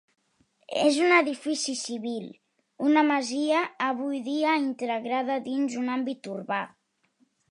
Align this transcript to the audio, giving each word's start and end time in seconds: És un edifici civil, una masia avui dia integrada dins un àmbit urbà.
És 0.83 0.95
un 1.07 1.11
edifici 1.17 1.75
civil, 1.81 2.25
una 2.87 3.03
masia 3.11 3.61
avui 3.89 4.23
dia 4.31 4.57
integrada 4.63 5.39
dins 5.51 5.79
un 5.85 5.95
àmbit 5.99 6.33
urbà. 6.37 6.63